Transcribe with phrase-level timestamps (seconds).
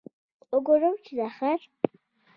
[0.53, 1.59] وګورم چې دا ښار.